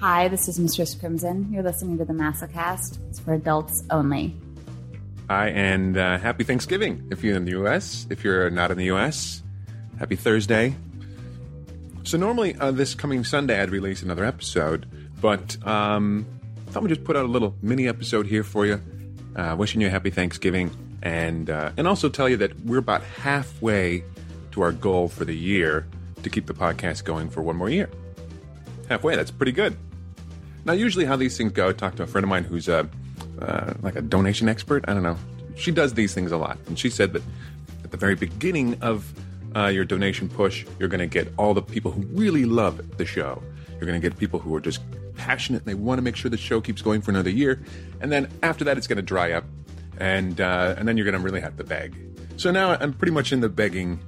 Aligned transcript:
Hi, 0.00 0.28
this 0.28 0.46
is 0.46 0.60
Mistress 0.60 0.94
Crimson. 0.94 1.48
You're 1.52 1.64
listening 1.64 1.98
to 1.98 2.04
the 2.04 2.12
Masocast. 2.12 3.00
It's 3.08 3.18
for 3.18 3.34
adults 3.34 3.82
only. 3.90 4.36
Hi, 5.28 5.48
and 5.48 5.96
uh, 5.96 6.18
happy 6.18 6.44
Thanksgiving 6.44 7.08
if 7.10 7.24
you're 7.24 7.34
in 7.34 7.44
the 7.44 7.50
U.S. 7.50 8.06
If 8.08 8.22
you're 8.22 8.48
not 8.48 8.70
in 8.70 8.78
the 8.78 8.84
U.S., 8.84 9.42
happy 9.98 10.14
Thursday. 10.14 10.76
So 12.04 12.16
normally 12.16 12.54
uh, 12.54 12.70
this 12.70 12.94
coming 12.94 13.24
Sunday 13.24 13.60
I'd 13.60 13.70
release 13.70 14.00
another 14.02 14.24
episode, 14.24 14.86
but 15.20 15.56
um, 15.66 16.24
I 16.68 16.70
thought 16.70 16.84
we'd 16.84 16.90
just 16.90 17.02
put 17.02 17.16
out 17.16 17.24
a 17.24 17.28
little 17.28 17.56
mini 17.60 17.88
episode 17.88 18.28
here 18.28 18.44
for 18.44 18.66
you, 18.66 18.80
uh, 19.34 19.56
wishing 19.58 19.80
you 19.80 19.88
a 19.88 19.90
happy 19.90 20.10
Thanksgiving, 20.10 20.70
and 21.02 21.50
uh, 21.50 21.72
and 21.76 21.88
also 21.88 22.08
tell 22.08 22.28
you 22.28 22.36
that 22.36 22.58
we're 22.60 22.78
about 22.78 23.02
halfway 23.02 24.04
to 24.52 24.62
our 24.62 24.70
goal 24.70 25.08
for 25.08 25.24
the 25.24 25.36
year 25.36 25.88
to 26.22 26.30
keep 26.30 26.46
the 26.46 26.54
podcast 26.54 27.02
going 27.02 27.28
for 27.28 27.42
one 27.42 27.56
more 27.56 27.68
year. 27.68 27.90
Halfway, 28.88 29.16
that's 29.16 29.32
pretty 29.32 29.52
good. 29.52 29.76
Now, 30.68 30.74
usually 30.74 31.06
how 31.06 31.16
these 31.16 31.34
things 31.34 31.52
go, 31.52 31.70
I 31.70 31.72
talked 31.72 31.96
to 31.96 32.02
a 32.02 32.06
friend 32.06 32.24
of 32.24 32.28
mine 32.28 32.44
who's 32.44 32.68
a 32.68 32.86
uh, 33.40 33.72
like 33.80 33.96
a 33.96 34.02
donation 34.02 34.50
expert. 34.50 34.84
I 34.86 34.92
don't 34.92 35.02
know. 35.02 35.16
She 35.56 35.70
does 35.70 35.94
these 35.94 36.12
things 36.12 36.30
a 36.30 36.36
lot, 36.36 36.58
and 36.66 36.78
she 36.78 36.90
said 36.90 37.14
that 37.14 37.22
at 37.84 37.90
the 37.90 37.96
very 37.96 38.14
beginning 38.14 38.76
of 38.82 39.10
uh, 39.56 39.68
your 39.68 39.86
donation 39.86 40.28
push, 40.28 40.66
you're 40.78 40.90
going 40.90 41.00
to 41.00 41.06
get 41.06 41.32
all 41.38 41.54
the 41.54 41.62
people 41.62 41.90
who 41.90 42.02
really 42.08 42.44
love 42.44 42.98
the 42.98 43.06
show. 43.06 43.42
You're 43.70 43.86
going 43.86 43.98
to 43.98 44.06
get 44.06 44.18
people 44.18 44.40
who 44.40 44.54
are 44.54 44.60
just 44.60 44.82
passionate 45.16 45.62
and 45.62 45.68
they 45.68 45.74
want 45.74 45.96
to 45.96 46.02
make 46.02 46.16
sure 46.16 46.30
the 46.30 46.36
show 46.36 46.60
keeps 46.60 46.82
going 46.82 47.00
for 47.00 47.12
another 47.12 47.30
year. 47.30 47.62
And 48.02 48.12
then 48.12 48.28
after 48.42 48.62
that, 48.64 48.76
it's 48.76 48.86
going 48.86 48.96
to 48.96 49.02
dry 49.02 49.32
up, 49.32 49.44
and 49.96 50.38
uh, 50.38 50.74
and 50.76 50.86
then 50.86 50.98
you're 50.98 51.06
going 51.06 51.16
to 51.16 51.24
really 51.24 51.40
have 51.40 51.56
to 51.56 51.64
beg. 51.64 51.96
So 52.36 52.50
now 52.50 52.72
I'm 52.72 52.92
pretty 52.92 53.12
much 53.12 53.32
in 53.32 53.40
the 53.40 53.48
begging, 53.48 54.00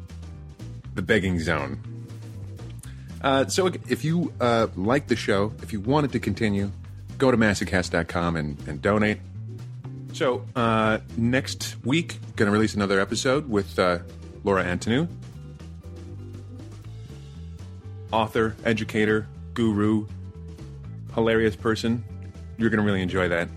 the 0.94 1.00
begging 1.00 1.40
zone. 1.40 1.80
Uh, 3.22 3.46
so 3.46 3.66
if 3.66 4.04
you 4.04 4.32
uh, 4.40 4.68
like 4.76 5.06
the 5.08 5.16
show, 5.16 5.52
if 5.62 5.72
you 5.72 5.80
want 5.80 6.06
it 6.06 6.12
to 6.12 6.20
continue, 6.20 6.70
go 7.18 7.30
to 7.30 7.36
masocast.com 7.36 8.36
and, 8.36 8.68
and 8.68 8.80
donate. 8.80 9.18
So 10.12 10.44
uh, 10.56 10.98
next 11.16 11.76
week, 11.84 12.18
going 12.36 12.46
to 12.46 12.52
release 12.52 12.74
another 12.74 12.98
episode 12.98 13.48
with 13.48 13.78
uh, 13.78 13.98
Laura 14.42 14.64
Antoniou, 14.64 15.06
author, 18.10 18.56
educator, 18.64 19.28
guru, 19.54 20.06
hilarious 21.14 21.54
person. 21.54 22.02
You're 22.56 22.70
going 22.70 22.80
to 22.80 22.86
really 22.86 23.02
enjoy 23.02 23.28
that. 23.28 23.48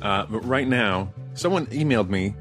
Uh, 0.00 0.26
but 0.26 0.40
right 0.40 0.68
now, 0.68 1.12
someone 1.34 1.66
emailed 1.66 2.08
me 2.08 2.34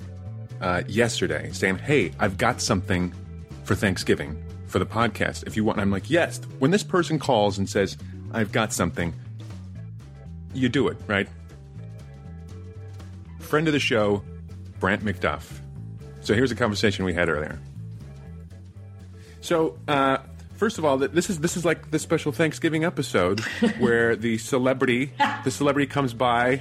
uh, 0.60 0.84
yesterday 0.88 1.50
saying, 1.54 1.78
"Hey, 1.78 2.12
I've 2.20 2.38
got 2.38 2.62
something 2.62 3.14
for 3.64 3.76
Thanksgiving 3.76 4.42
for 4.72 4.80
the 4.80 4.86
podcast. 4.86 5.46
If 5.46 5.56
you 5.56 5.64
want," 5.64 5.80
I'm 5.80 5.92
like, 5.92 6.10
"Yes." 6.10 6.42
When 6.60 6.72
this 6.72 6.84
person 6.84 7.20
calls 7.20 7.58
and 7.58 7.70
says, 7.70 7.98
"I've 8.32 8.52
got 8.52 8.74
something," 8.74 9.14
you 10.54 10.70
do 10.70 10.88
it, 10.88 10.98
right? 11.08 11.28
Friend 13.40 13.68
of 13.68 13.74
the 13.74 13.80
show, 13.80 14.24
Brant 14.80 15.04
McDuff. 15.04 15.44
So 16.22 16.34
here's 16.34 16.52
a 16.52 16.56
conversation 16.56 17.06
we 17.06 17.14
had 17.14 17.30
earlier. 17.30 17.60
So, 19.42 19.78
uh, 19.88 20.20
first 20.56 20.78
of 20.78 20.86
all, 20.86 20.98
this 20.98 21.30
is 21.30 21.40
this 21.40 21.58
is 21.58 21.66
like 21.66 21.92
the 21.92 22.00
special 22.00 22.32
Thanksgiving 22.32 22.86
episode 22.86 23.40
where 23.80 24.16
the 24.16 24.38
celebrity 24.38 25.12
the 25.44 25.52
celebrity 25.52 25.88
comes 25.88 26.14
by, 26.14 26.60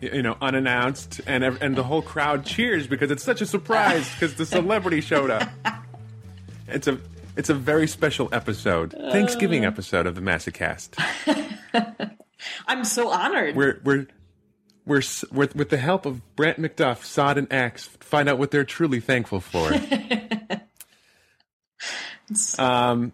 you 0.00 0.22
know, 0.22 0.36
unannounced, 0.40 1.20
and 1.26 1.42
and 1.44 1.76
the 1.76 1.82
whole 1.82 2.02
crowd 2.02 2.46
cheers 2.46 2.86
because 2.86 3.10
it's 3.10 3.24
such 3.24 3.40
a 3.40 3.46
surprise 3.46 4.10
because 4.14 4.34
the 4.34 4.46
celebrity 4.46 5.00
showed 5.00 5.30
up. 5.30 5.48
It's 6.68 6.86
a 6.86 6.98
it's 7.36 7.48
a 7.50 7.54
very 7.54 7.86
special 7.86 8.28
episode, 8.32 8.92
Thanksgiving 8.92 9.64
episode 9.64 10.06
of 10.06 10.14
the 10.14 10.20
Masocast. 10.20 10.90
I'm 12.66 12.84
so 12.84 13.08
honored. 13.08 13.56
We're 13.56 13.80
we're 13.84 14.06
we're 14.86 15.02
with 15.32 15.56
with 15.56 15.70
the 15.70 15.78
help 15.78 16.06
of 16.06 16.20
Brant 16.36 16.58
McDuff, 16.60 17.04
Sod 17.04 17.38
and 17.38 17.52
Axe, 17.52 17.86
find 18.00 18.28
out 18.28 18.38
what 18.38 18.50
they're 18.50 18.64
truly 18.64 19.00
thankful 19.00 19.40
for. 19.40 19.72
um, 22.62 23.12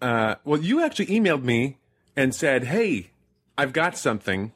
uh, 0.00 0.36
well, 0.44 0.60
you 0.60 0.84
actually 0.84 1.06
emailed 1.06 1.42
me 1.42 1.78
and 2.16 2.34
said, 2.34 2.64
"Hey, 2.64 3.10
I've 3.56 3.72
got 3.72 3.96
something." 3.96 4.52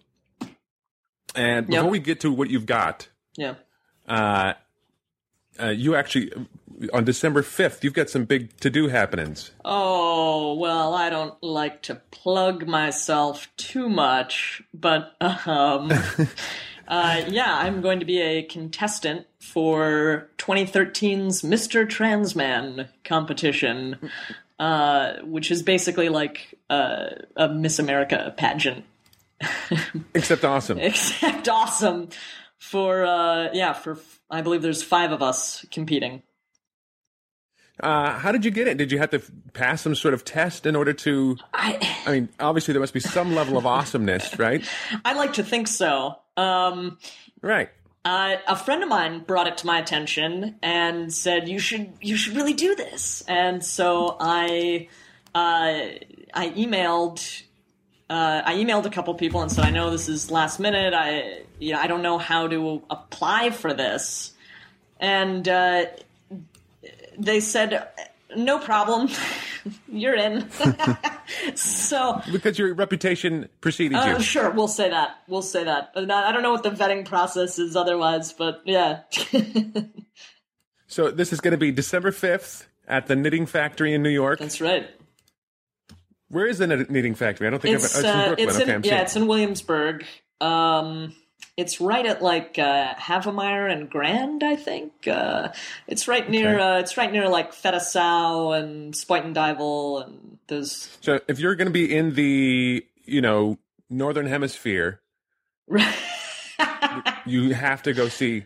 And 1.34 1.66
before 1.66 1.82
Yep. 1.84 1.92
we 1.92 1.98
get 1.98 2.20
to 2.20 2.32
what 2.32 2.48
you've 2.48 2.64
got, 2.64 3.08
yeah. 3.36 3.56
uh, 4.08 4.54
uh, 5.60 5.68
you 5.68 5.94
actually 5.94 6.32
on 6.92 7.04
December 7.04 7.42
fifth, 7.42 7.82
you've 7.84 7.94
got 7.94 8.10
some 8.10 8.24
big 8.24 8.56
to 8.60 8.70
do 8.70 8.88
happenings. 8.88 9.50
Oh, 9.64 10.54
well, 10.54 10.94
I 10.94 11.10
don't 11.10 11.34
like 11.42 11.82
to 11.82 11.96
plug 12.10 12.66
myself 12.66 13.48
too 13.56 13.88
much, 13.88 14.62
but 14.74 15.14
um 15.20 15.90
uh 16.88 17.22
yeah, 17.28 17.56
I'm 17.58 17.80
going 17.80 18.00
to 18.00 18.06
be 18.06 18.20
a 18.20 18.42
contestant 18.42 19.26
for 19.40 20.28
2013's 20.38 21.42
Mr. 21.42 21.88
Transman 21.88 22.88
competition. 23.04 24.10
Uh, 24.58 25.16
which 25.22 25.50
is 25.50 25.62
basically 25.62 26.08
like 26.08 26.54
uh, 26.70 27.08
a 27.36 27.46
Miss 27.46 27.78
America 27.78 28.32
pageant, 28.38 28.86
Except 30.14 30.44
awesome. 30.44 30.78
except 30.80 31.48
awesome. 31.48 32.08
For 32.58 33.04
uh, 33.04 33.50
yeah, 33.52 33.74
for 33.74 33.98
I 34.30 34.40
believe 34.40 34.62
there's 34.62 34.82
five 34.82 35.12
of 35.12 35.22
us 35.22 35.64
competing. 35.70 36.22
Uh, 37.78 38.18
how 38.18 38.32
did 38.32 38.44
you 38.44 38.50
get 38.50 38.66
it? 38.68 38.78
Did 38.78 38.90
you 38.90 38.98
have 38.98 39.10
to 39.10 39.22
pass 39.52 39.82
some 39.82 39.94
sort 39.94 40.14
of 40.14 40.24
test 40.24 40.64
in 40.64 40.74
order 40.74 40.92
to? 40.94 41.36
I 41.52 41.96
I 42.06 42.12
mean, 42.12 42.28
obviously 42.40 42.72
there 42.72 42.80
must 42.80 42.94
be 42.94 43.00
some 43.00 43.34
level 43.34 43.58
of 43.58 43.66
awesomeness, 43.66 44.38
right? 44.38 44.64
I 45.04 45.12
like 45.14 45.34
to 45.34 45.42
think 45.42 45.68
so. 45.68 46.16
Um, 46.36 46.98
Right. 47.42 47.70
Uh, 48.04 48.36
a 48.46 48.56
friend 48.56 48.82
of 48.82 48.88
mine 48.88 49.20
brought 49.20 49.46
it 49.46 49.58
to 49.58 49.66
my 49.66 49.78
attention 49.78 50.56
and 50.62 51.12
said 51.12 51.48
you 51.48 51.58
should 51.58 51.92
you 52.00 52.16
should 52.16 52.36
really 52.36 52.54
do 52.54 52.74
this. 52.74 53.22
And 53.26 53.64
so 53.64 54.16
I 54.20 54.88
uh, 55.34 55.98
I 56.32 56.50
emailed 56.50 57.42
uh, 58.08 58.42
I 58.44 58.54
emailed 58.54 58.86
a 58.86 58.90
couple 58.90 59.12
people 59.14 59.42
and 59.42 59.50
said 59.50 59.64
I 59.64 59.70
know 59.70 59.90
this 59.90 60.08
is 60.08 60.30
last 60.30 60.60
minute. 60.60 60.94
I 60.94 61.42
you 61.58 61.72
know 61.72 61.80
I 61.80 61.88
don't 61.88 62.02
know 62.02 62.16
how 62.18 62.46
to 62.46 62.82
apply 62.90 63.50
for 63.50 63.74
this. 63.74 64.32
And 64.98 65.46
uh, 65.48 65.86
they 67.18 67.40
said 67.40 67.88
no 68.36 68.58
problem, 68.58 69.08
you're 69.88 70.14
in. 70.14 70.48
so 71.54 72.20
Because 72.30 72.58
your 72.58 72.74
reputation 72.74 73.48
preceded 73.60 73.96
uh, 73.96 74.16
you. 74.16 74.20
sure, 74.22 74.50
we'll 74.50 74.68
say 74.68 74.90
that. 74.90 75.18
We'll 75.28 75.42
say 75.42 75.64
that. 75.64 75.92
I 75.96 76.32
don't 76.32 76.42
know 76.42 76.52
what 76.52 76.62
the 76.62 76.70
vetting 76.70 77.04
process 77.04 77.58
is 77.58 77.76
otherwise, 77.76 78.32
but 78.32 78.62
yeah. 78.64 79.00
So 80.88 81.10
this 81.10 81.32
is 81.32 81.40
going 81.40 81.52
to 81.52 81.58
be 81.58 81.72
December 81.72 82.10
5th 82.12 82.64
at 82.86 83.06
the 83.06 83.16
Knitting 83.16 83.46
Factory 83.46 83.92
in 83.92 84.02
New 84.02 84.08
York. 84.10 84.38
That's 84.38 84.60
right. 84.60 84.88
Where 86.28 86.46
is 86.46 86.58
the 86.58 86.66
Knitting 86.66 87.14
Factory? 87.14 87.46
I 87.46 87.50
don't 87.50 87.60
think 87.60 87.76
It's 87.76 87.96
I've, 87.96 88.04
it's 88.04 88.04
in 88.04 88.08
uh, 88.08 88.26
Brooklyn. 88.26 88.48
it's 88.48 88.56
okay, 88.56 88.70
in 88.70 88.76
I'm 88.76 88.84
yeah, 88.84 89.02
it's 89.02 89.16
in 89.16 89.26
Williamsburg. 89.26 90.04
Um, 90.40 91.14
it's 91.56 91.80
right 91.80 92.04
at 92.04 92.22
like 92.22 92.58
uh, 92.58 92.94
Havemeyer 92.94 93.70
and 93.70 93.88
Grand, 93.88 94.42
I 94.42 94.56
think. 94.56 95.08
Uh, 95.08 95.48
it's 95.86 96.06
right 96.06 96.28
near. 96.28 96.54
Okay. 96.54 96.62
Uh, 96.62 96.78
it's 96.78 96.96
right 96.96 97.10
near 97.10 97.28
like 97.28 97.52
Fette 97.52 97.80
Sau 97.80 98.52
and 98.52 98.92
Spuyten 98.92 99.34
Duyvil 99.34 100.04
and 100.04 100.38
those. 100.48 100.96
So 101.00 101.20
if 101.28 101.38
you're 101.38 101.54
going 101.54 101.68
to 101.68 101.72
be 101.72 101.94
in 101.94 102.14
the, 102.14 102.84
you 103.04 103.20
know, 103.20 103.58
Northern 103.88 104.26
Hemisphere, 104.26 105.00
you 107.26 107.54
have 107.54 107.82
to 107.84 107.94
go 107.94 108.08
see. 108.08 108.44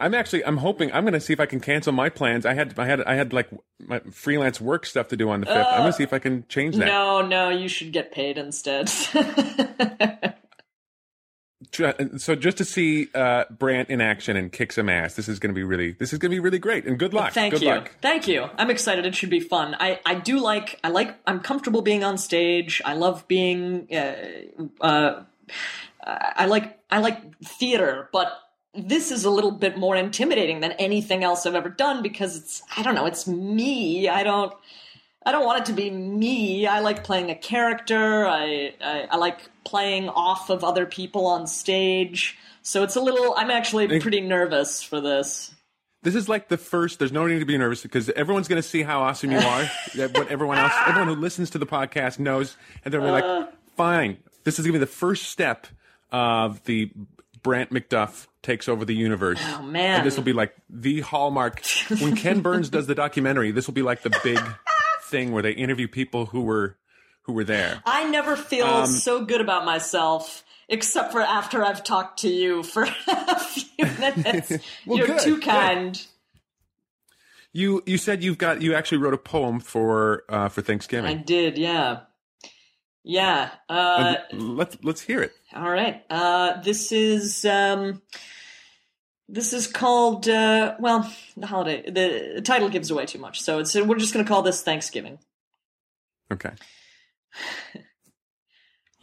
I'm 0.00 0.14
actually, 0.14 0.44
I'm 0.44 0.56
hoping, 0.56 0.92
I'm 0.92 1.04
going 1.04 1.12
to 1.12 1.20
see 1.20 1.32
if 1.32 1.38
I 1.38 1.46
can 1.46 1.60
cancel 1.60 1.92
my 1.92 2.08
plans. 2.08 2.44
I 2.44 2.54
had, 2.54 2.76
I 2.76 2.86
had, 2.86 3.02
I 3.02 3.14
had 3.14 3.32
like 3.32 3.50
my 3.78 4.00
freelance 4.10 4.60
work 4.60 4.84
stuff 4.84 5.08
to 5.08 5.16
do 5.16 5.30
on 5.30 5.40
the 5.40 5.46
5th. 5.46 5.72
I'm 5.72 5.80
going 5.80 5.92
to 5.92 5.96
see 5.96 6.02
if 6.02 6.12
I 6.12 6.18
can 6.18 6.44
change 6.48 6.74
that. 6.76 6.86
no, 6.86 7.22
no, 7.22 7.50
you 7.50 7.68
should 7.68 7.92
get 7.92 8.10
paid 8.10 8.36
instead. 8.36 8.90
So 11.72 12.34
just 12.34 12.58
to 12.58 12.64
see 12.64 13.08
uh, 13.14 13.44
Brant 13.50 13.88
in 13.88 14.00
action 14.00 14.36
and 14.36 14.52
kick 14.52 14.72
some 14.72 14.88
ass, 14.90 15.14
this 15.14 15.26
is 15.26 15.38
going 15.38 15.54
to 15.54 15.58
be 15.58 15.64
really, 15.64 15.92
this 15.92 16.12
is 16.12 16.18
going 16.18 16.30
to 16.30 16.36
be 16.36 16.40
really 16.40 16.58
great. 16.58 16.84
And 16.84 16.98
good 16.98 17.14
luck. 17.14 17.32
Thank 17.32 17.54
good 17.54 17.62
you. 17.62 17.68
luck. 17.68 17.92
Thank 18.02 18.28
you. 18.28 18.48
I'm 18.58 18.70
excited. 18.70 19.06
It 19.06 19.14
should 19.14 19.30
be 19.30 19.40
fun. 19.40 19.74
I, 19.80 19.98
I 20.04 20.16
do 20.16 20.38
like 20.38 20.78
I 20.84 20.88
like 20.88 21.18
I'm 21.26 21.40
comfortable 21.40 21.80
being 21.80 22.04
on 22.04 22.18
stage. 22.18 22.82
I 22.84 22.92
love 22.94 23.26
being 23.26 23.88
uh, 23.90 24.14
uh, 24.80 25.22
I 26.04 26.46
like 26.46 26.78
I 26.90 26.98
like 26.98 27.38
theater, 27.42 28.08
but 28.12 28.38
this 28.74 29.10
is 29.10 29.24
a 29.24 29.30
little 29.30 29.50
bit 29.50 29.76
more 29.76 29.96
intimidating 29.96 30.60
than 30.60 30.72
anything 30.72 31.24
else 31.24 31.46
I've 31.46 31.54
ever 31.54 31.68
done 31.68 32.02
because 32.02 32.36
it's 32.36 32.62
I 32.76 32.82
don't 32.82 32.94
know, 32.94 33.06
it's 33.06 33.26
me. 33.26 34.08
I 34.08 34.22
don't 34.22 34.52
I 35.24 35.32
don't 35.32 35.44
want 35.44 35.60
it 35.60 35.66
to 35.66 35.72
be 35.72 35.90
me. 35.90 36.66
I 36.66 36.80
like 36.80 37.04
playing 37.04 37.30
a 37.30 37.34
character. 37.34 38.26
I, 38.26 38.74
I 38.80 39.08
I 39.10 39.16
like 39.16 39.50
playing 39.64 40.08
off 40.08 40.50
of 40.50 40.64
other 40.64 40.86
people 40.86 41.26
on 41.26 41.46
stage. 41.46 42.38
So 42.62 42.82
it's 42.82 42.96
a 42.96 43.00
little 43.00 43.34
I'm 43.36 43.50
actually 43.50 44.00
pretty 44.00 44.20
nervous 44.20 44.82
for 44.82 45.00
this. 45.00 45.54
This 46.02 46.16
is 46.16 46.28
like 46.28 46.48
the 46.48 46.58
first. 46.58 46.98
There's 46.98 47.12
no 47.12 47.26
need 47.26 47.38
to 47.38 47.44
be 47.44 47.56
nervous 47.56 47.82
because 47.82 48.10
everyone's 48.10 48.48
going 48.48 48.60
to 48.60 48.68
see 48.68 48.82
how 48.82 49.02
awesome 49.02 49.30
you 49.30 49.38
are. 49.38 49.70
that 49.94 50.16
what 50.16 50.28
everyone 50.28 50.58
else, 50.58 50.72
everyone 50.86 51.14
who 51.14 51.20
listens 51.20 51.50
to 51.50 51.58
the 51.58 51.66
podcast 51.66 52.18
knows, 52.18 52.56
and 52.84 52.92
they're 52.92 53.00
like, 53.00 53.24
uh. 53.24 53.46
fine. 53.76 54.18
This 54.42 54.58
is 54.58 54.66
going 54.66 54.72
to 54.72 54.78
be 54.80 54.84
the 54.84 54.90
first 54.90 55.28
step 55.28 55.68
of 56.10 56.62
the 56.64 56.90
Brant 57.42 57.70
McDuff 57.70 58.26
takes 58.42 58.68
over 58.68 58.84
the 58.84 58.94
universe. 58.94 59.40
Oh 59.42 59.62
man. 59.62 59.98
And 59.98 60.06
this 60.06 60.16
will 60.16 60.24
be 60.24 60.32
like 60.32 60.54
the 60.68 61.00
hallmark. 61.00 61.62
When 62.00 62.16
Ken 62.16 62.40
Burns 62.40 62.68
does 62.68 62.86
the 62.86 62.94
documentary, 62.94 63.52
this 63.52 63.66
will 63.66 63.74
be 63.74 63.82
like 63.82 64.02
the 64.02 64.10
big 64.24 64.38
thing 65.12 65.30
where 65.30 65.42
they 65.42 65.52
interview 65.52 65.86
people 65.86 66.26
who 66.26 66.40
were 66.40 66.76
who 67.22 67.32
were 67.34 67.44
there. 67.44 67.80
I 67.86 68.10
never 68.10 68.34
feel 68.36 68.66
Um, 68.66 68.86
so 68.86 69.24
good 69.24 69.40
about 69.40 69.64
myself, 69.64 70.42
except 70.68 71.12
for 71.12 71.20
after 71.20 71.62
I've 71.64 71.84
talked 71.84 72.18
to 72.22 72.28
you 72.28 72.64
for 72.64 72.82
a 73.06 73.38
few 73.38 73.86
minutes. 74.00 74.52
Well, 74.86 74.98
You're 74.98 75.06
good, 75.06 75.20
too 75.20 75.34
good. 75.36 75.44
kind. 75.44 76.06
You 77.52 77.82
you 77.86 77.98
said 77.98 78.24
you've 78.24 78.38
got 78.38 78.62
you 78.62 78.74
actually 78.74 78.98
wrote 78.98 79.14
a 79.14 79.18
poem 79.18 79.60
for 79.60 80.24
uh, 80.28 80.48
for 80.48 80.62
Thanksgiving. 80.62 81.10
I 81.10 81.14
did, 81.14 81.58
yeah. 81.58 82.00
Yeah. 83.04 83.50
Uh, 83.68 84.14
let's 84.32 84.78
let's 84.82 85.00
hear 85.02 85.22
it. 85.22 85.32
all 85.54 85.70
right. 85.70 86.02
Uh, 86.08 86.60
this 86.62 86.90
is 86.92 87.44
um, 87.44 88.00
this 89.28 89.52
is 89.52 89.66
called 89.66 90.28
uh, 90.28 90.74
well, 90.78 91.10
the 91.36 91.46
holiday. 91.46 91.82
The, 91.90 92.32
the 92.36 92.42
title 92.42 92.68
gives 92.68 92.90
away 92.90 93.06
too 93.06 93.18
much, 93.18 93.40
so 93.40 93.58
it's 93.58 93.74
we're 93.74 93.98
just 93.98 94.12
going 94.12 94.24
to 94.24 94.28
call 94.28 94.42
this 94.42 94.62
Thanksgiving. 94.62 95.18
Okay. 96.30 96.50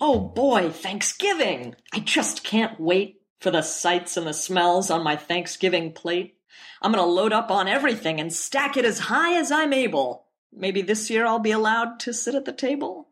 Oh 0.02 0.18
boy, 0.18 0.70
Thanksgiving! 0.70 1.76
I 1.92 2.00
just 2.00 2.46
can't 2.46 2.80
wait 2.80 3.22
for 3.42 3.52
the 3.52 3.62
sights 3.62 4.16
and 4.16 4.26
the 4.26 4.34
smells 4.34 4.90
on 4.90 5.04
my 5.04 5.18
Thanksgiving 5.18 5.92
plate. 5.92 6.38
I'm 6.82 6.94
gonna 6.94 7.06
load 7.06 7.34
up 7.34 7.52
on 7.52 7.68
everything 7.68 8.20
and 8.20 8.32
stack 8.32 8.78
it 8.78 8.86
as 8.86 9.00
high 9.00 9.38
as 9.38 9.52
I'm 9.52 9.74
able. 9.74 10.26
Maybe 10.54 10.82
this 10.82 11.10
year 11.10 11.26
I'll 11.26 11.40
be 11.40 11.52
allowed 11.52 12.00
to 12.02 12.14
sit 12.14 12.36
at 12.36 12.46
the 12.46 12.54
table. 12.54 13.10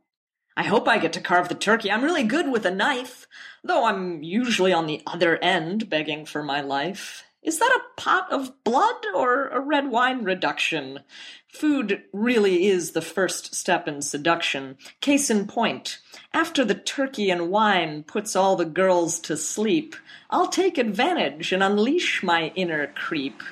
I 0.57 0.63
hope 0.63 0.87
I 0.87 0.97
get 0.97 1.13
to 1.13 1.21
carve 1.21 1.49
the 1.49 1.55
turkey. 1.55 1.91
I'm 1.91 2.03
really 2.03 2.23
good 2.23 2.51
with 2.51 2.65
a 2.65 2.71
knife, 2.71 3.27
though 3.63 3.85
I'm 3.85 4.23
usually 4.23 4.73
on 4.73 4.87
the 4.87 5.03
other 5.05 5.37
end 5.37 5.87
begging 5.87 6.25
for 6.25 6.41
my 6.41 6.61
life. 6.61 7.25
Is 7.43 7.59
that 7.59 7.79
a 7.79 8.01
pot 8.01 8.31
of 8.31 8.63
blood 8.63 9.05
or 9.13 9.49
a 9.49 9.59
red 9.59 9.91
wine 9.91 10.23
reduction? 10.23 11.01
Food 11.47 12.01
really 12.11 12.65
is 12.65 12.91
the 12.91 13.03
first 13.03 13.53
step 13.53 13.87
in 13.87 14.01
seduction. 14.01 14.77
Case 14.99 15.29
in 15.29 15.45
point, 15.45 15.99
after 16.33 16.65
the 16.65 16.73
turkey 16.73 17.29
and 17.29 17.51
wine 17.51 18.01
puts 18.01 18.35
all 18.35 18.55
the 18.55 18.65
girls 18.65 19.19
to 19.19 19.37
sleep, 19.37 19.95
I'll 20.31 20.49
take 20.49 20.79
advantage 20.79 21.51
and 21.51 21.61
unleash 21.61 22.23
my 22.23 22.51
inner 22.55 22.87
creep. 22.87 23.43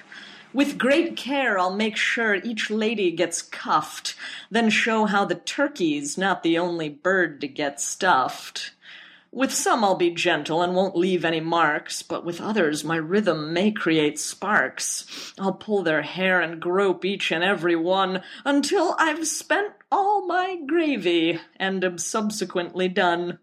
With 0.55 0.77
great 0.77 1.17
care, 1.17 1.59
I'll 1.59 1.75
make 1.75 1.97
sure 1.97 2.35
each 2.35 2.69
lady 2.69 3.11
gets 3.11 3.41
cuffed, 3.41 4.15
then 4.49 4.69
show 4.69 5.03
how 5.03 5.25
the 5.25 5.35
turkey's 5.35 6.17
not 6.17 6.43
the 6.43 6.57
only 6.57 6.87
bird 6.87 7.41
to 7.41 7.47
get 7.49 7.81
stuffed. 7.81 8.71
With 9.33 9.53
some 9.53 9.83
I'll 9.83 9.97
be 9.97 10.11
gentle 10.11 10.61
and 10.61 10.73
won't 10.73 10.95
leave 10.95 11.25
any 11.25 11.41
marks, 11.41 12.01
but 12.01 12.23
with 12.23 12.39
others 12.39 12.85
my 12.85 12.95
rhythm 12.95 13.51
may 13.51 13.69
create 13.69 14.17
sparks. 14.17 15.33
I'll 15.37 15.51
pull 15.51 15.83
their 15.83 16.03
hair 16.03 16.39
and 16.39 16.61
grope 16.61 17.03
each 17.03 17.33
and 17.33 17.43
every 17.43 17.75
one 17.75 18.23
until 18.45 18.95
I've 18.97 19.27
spent 19.27 19.73
all 19.91 20.25
my 20.25 20.55
gravy 20.65 21.37
and 21.57 21.83
am 21.83 21.97
subsequently 21.97 22.87
done. 22.87 23.39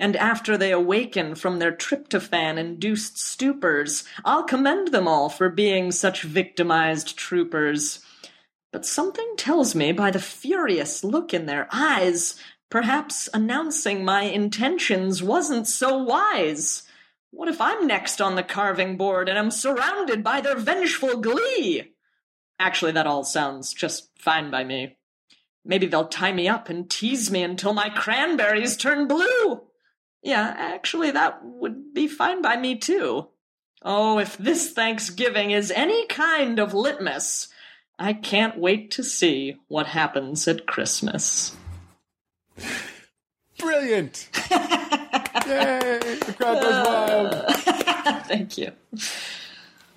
And 0.00 0.16
after 0.16 0.56
they 0.56 0.70
awaken 0.70 1.34
from 1.34 1.58
their 1.58 1.72
tryptophan 1.72 2.56
induced 2.56 3.16
stupors, 3.16 4.04
I'll 4.24 4.44
commend 4.44 4.88
them 4.88 5.08
all 5.08 5.28
for 5.28 5.48
being 5.48 5.90
such 5.90 6.22
victimized 6.22 7.16
troopers. 7.16 8.00
But 8.72 8.86
something 8.86 9.34
tells 9.36 9.74
me 9.74 9.92
by 9.92 10.10
the 10.10 10.20
furious 10.20 11.02
look 11.02 11.34
in 11.34 11.46
their 11.46 11.66
eyes, 11.72 12.40
perhaps 12.70 13.28
announcing 13.34 14.04
my 14.04 14.22
intentions 14.22 15.22
wasn't 15.22 15.66
so 15.66 15.96
wise. 15.96 16.84
What 17.30 17.48
if 17.48 17.60
I'm 17.60 17.86
next 17.86 18.20
on 18.20 18.36
the 18.36 18.42
carving 18.42 18.96
board 18.96 19.28
and 19.28 19.36
am 19.36 19.50
surrounded 19.50 20.22
by 20.22 20.40
their 20.40 20.56
vengeful 20.56 21.16
glee? 21.16 21.94
Actually, 22.58 22.92
that 22.92 23.06
all 23.06 23.24
sounds 23.24 23.72
just 23.72 24.10
fine 24.18 24.50
by 24.50 24.64
me. 24.64 24.96
Maybe 25.64 25.86
they'll 25.86 26.08
tie 26.08 26.32
me 26.32 26.48
up 26.48 26.68
and 26.68 26.88
tease 26.88 27.30
me 27.30 27.42
until 27.42 27.72
my 27.72 27.90
cranberries 27.90 28.76
turn 28.76 29.06
blue. 29.06 29.67
Yeah, 30.22 30.54
actually, 30.56 31.10
that 31.12 31.44
would 31.44 31.94
be 31.94 32.08
fine 32.08 32.42
by 32.42 32.56
me 32.56 32.76
too. 32.76 33.28
Oh, 33.82 34.18
if 34.18 34.36
this 34.36 34.72
Thanksgiving 34.72 35.52
is 35.52 35.70
any 35.70 36.06
kind 36.06 36.58
of 36.58 36.74
litmus, 36.74 37.48
I 37.98 38.12
can't 38.12 38.58
wait 38.58 38.90
to 38.92 39.04
see 39.04 39.56
what 39.68 39.86
happens 39.86 40.48
at 40.48 40.66
Christmas. 40.66 41.56
Brilliant! 43.58 44.28
Yay! 44.50 45.98
The 45.98 46.34
crowd 46.36 46.62
goes 46.62 46.86
wild. 46.86 48.26
Thank 48.26 48.58
you. 48.58 48.72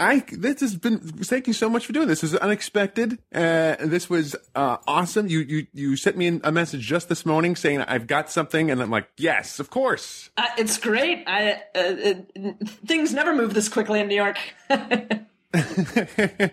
I 0.01 0.23
this 0.31 0.61
has 0.61 0.75
been 0.75 0.99
thank 0.99 1.45
you 1.47 1.53
so 1.53 1.69
much 1.69 1.85
for 1.85 1.93
doing 1.93 2.07
this. 2.07 2.21
This 2.21 2.31
was 2.31 2.41
unexpected. 2.41 3.19
Uh, 3.33 3.75
this 3.79 4.09
was 4.09 4.35
uh, 4.55 4.77
awesome. 4.87 5.27
You 5.27 5.39
you 5.39 5.67
you 5.73 5.95
sent 5.95 6.17
me 6.17 6.39
a 6.43 6.51
message 6.51 6.81
just 6.81 7.07
this 7.07 7.25
morning 7.25 7.55
saying 7.55 7.81
I've 7.81 8.07
got 8.07 8.31
something, 8.31 8.71
and 8.71 8.81
I'm 8.81 8.89
like, 8.89 9.07
yes, 9.17 9.59
of 9.59 9.69
course. 9.69 10.31
Uh, 10.37 10.47
it's 10.57 10.77
great. 10.79 11.23
I, 11.27 11.51
uh, 11.53 11.55
it, 11.75 12.67
things 12.87 13.13
never 13.13 13.35
move 13.35 13.53
this 13.53 13.69
quickly 13.69 13.99
in 13.99 14.07
New 14.07 14.15
York. 14.15 14.39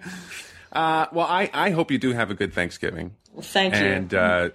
Uh, 0.71 1.07
well, 1.13 1.27
I 1.27 1.51
I 1.55 1.71
hope 1.71 1.91
you 1.91 1.97
do 1.99 2.13
have 2.13 2.31
a 2.31 2.35
good 2.35 2.53
Thanksgiving, 2.53 3.15
Thank 3.41 3.75
you. 3.75 3.81
and 3.81 4.13
uh, 4.13 4.51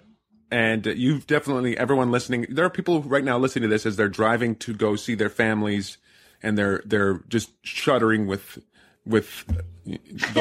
and 0.51 0.86
you've 0.86 1.25
definitely 1.25 1.75
everyone 1.75 2.12
listening. 2.12 2.45
There 2.50 2.63
are 2.63 2.69
people 2.69 3.01
right 3.01 3.24
now 3.24 3.40
listening 3.40 3.63
to 3.63 3.68
this 3.68 3.86
as 3.88 3.95
they're 3.95 4.10
driving 4.10 4.56
to 4.57 4.75
go 4.75 4.95
see 4.95 5.16
their 5.16 5.31
families, 5.31 5.98
and 6.44 6.56
they're 6.56 6.84
they're 6.86 7.24
just 7.30 7.50
shuddering 7.66 8.28
with 8.28 8.60
with 9.05 9.44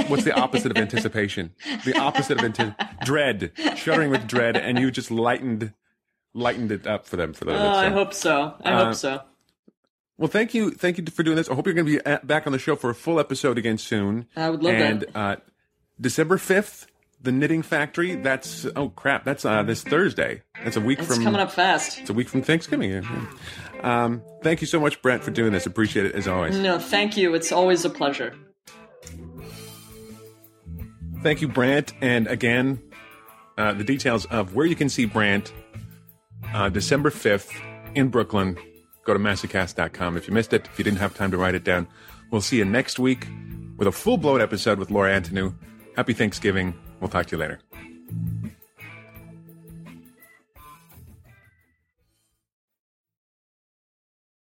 what's 0.09 0.25
the 0.25 0.33
opposite 0.35 0.71
of 0.71 0.77
anticipation? 0.83 1.53
The 1.85 1.97
opposite 1.99 2.39
of 2.39 2.45
anti- 2.45 2.75
dread, 3.05 3.53
shuddering 3.77 4.11
with 4.11 4.27
dread, 4.27 4.57
and 4.57 4.79
you 4.79 4.91
just 4.91 5.11
lightened 5.11 5.73
lightened 6.35 6.73
it 6.73 6.87
up 6.87 7.07
for 7.07 7.17
them 7.17 7.33
for 7.35 7.45
those. 7.45 7.61
oh, 7.61 7.69
I 7.69 7.91
hope 7.91 8.15
so. 8.15 8.55
I 8.65 8.73
Uh, 8.73 8.85
hope 8.87 8.95
so. 8.95 9.21
Well, 10.19 10.29
thank 10.29 10.55
you, 10.55 10.71
thank 10.71 10.99
you 10.99 11.05
for 11.07 11.23
doing 11.23 11.37
this. 11.37 11.49
I 11.51 11.55
hope 11.55 11.67
you're 11.67 11.75
going 11.75 11.87
to 11.87 11.99
be 11.99 12.07
at, 12.07 12.27
back 12.27 12.47
on 12.47 12.53
the 12.53 12.59
show 12.59 12.77
for 12.77 12.91
a 12.91 12.95
full 12.95 13.19
episode 13.19 13.59
again 13.59 13.77
soon. 13.79 14.27
I 14.37 14.49
would 14.51 14.63
love 14.63 14.75
that. 14.75 14.91
and, 14.91 15.01
that. 15.03 15.17
uh, 15.17 15.37
December 16.01 16.39
fifth, 16.39 16.87
the 17.21 17.33
Knitting 17.33 17.63
Factory. 17.63 18.15
That's 18.15 18.67
oh 18.77 18.91
crap, 18.91 19.25
that's 19.25 19.45
uh, 19.45 19.63
this 19.65 19.83
Thursday. 19.83 20.43
That's 20.63 20.77
a 20.77 20.81
week 20.81 21.01
It's 21.01 21.09
from 21.15 21.25
coming 21.25 21.41
up 21.41 21.51
fast. 21.51 21.99
It's 21.99 22.11
a 22.11 22.15
week 22.15 22.29
from 22.29 22.43
Thanksgiving. 22.43 22.91
yeah. 22.93 23.03
Um, 23.83 24.23
thank 24.43 24.61
you 24.61 24.67
so 24.67 24.79
much, 24.79 25.03
Brent, 25.03 25.25
for 25.25 25.33
doing 25.33 25.53
this. 25.53 25.67
Appreciate 25.67 26.07
it 26.07 26.15
as 26.15 26.29
always. 26.29 26.57
No, 26.59 26.79
thank 26.79 27.17
you. 27.17 27.35
It's 27.35 27.51
always 27.51 27.85
a 27.85 27.91
pleasure. 27.91 28.35
Thank 31.23 31.41
you, 31.41 31.49
Brant. 31.49 31.93
And 32.01 32.27
again, 32.27 32.83
uh, 33.57 33.75
the 33.75 33.85
details 33.85 34.25
of 34.27 34.55
where 34.55 34.67
you 34.67 34.75
can 34.75 34.89
see 34.89 35.05
Brant 35.05 35.53
uh, 36.53 36.69
December 36.69 37.11
5th 37.11 37.53
in 37.95 38.09
Brooklyn. 38.09 38.59
Go 39.05 39.13
to 39.13 39.19
masocast.com. 39.19 40.17
If 40.17 40.29
you 40.29 40.35
missed 40.35 40.53
it, 40.53 40.67
if 40.67 40.79
you 40.79 40.85
didn't 40.85 40.99
have 40.99 41.15
time 41.15 41.31
to 41.31 41.37
write 41.37 41.55
it 41.55 41.65
down, 41.65 41.87
we'll 42.31 42.41
see 42.41 42.59
you 42.59 42.65
next 42.65 42.99
week 42.99 43.27
with 43.77 43.89
a 43.89 43.93
full 43.93 44.17
blown 44.17 44.41
episode 44.41 44.79
with 44.79 44.91
Laura 44.91 45.13
Antoniou. 45.13 45.55
Happy 45.97 46.13
Thanksgiving. 46.13 46.75
We'll 47.01 47.11
talk 47.11 47.27
to 47.27 47.37
you 47.37 47.41
later. 47.41 47.61